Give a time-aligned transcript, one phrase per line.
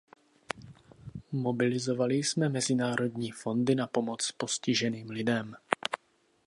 [1.31, 5.55] Mobilizovali jsme mezinárodní fondy na pomoc postiženým lidem.